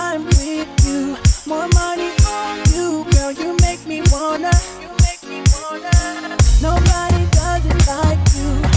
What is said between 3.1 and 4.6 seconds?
girl. You make me wanna.